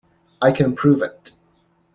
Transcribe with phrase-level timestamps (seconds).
[0.41, 1.29] I can prove it.